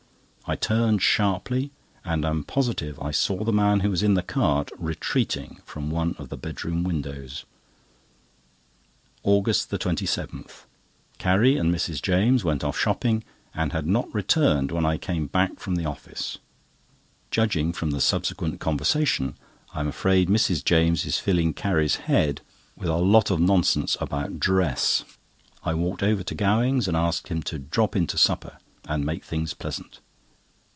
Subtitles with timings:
[0.47, 1.71] I turned sharply,
[2.03, 6.13] and am positive I saw the man who was in the cart retreating from one
[6.17, 7.45] of the bedroom windows.
[9.23, 12.01] AUGUST 27.—Carrie and Mrs.
[12.01, 16.39] James went off shopping, and had not returned when I came back from the office.
[17.29, 19.35] Judging from the subsequent conversation,
[19.73, 20.65] I am afraid Mrs.
[20.65, 22.41] James is filling Carrie's head
[22.75, 25.05] with a lot of nonsense about dress.
[25.63, 29.23] I walked over to Gowing's and asked him to drop in to supper, and make
[29.23, 30.01] things pleasant.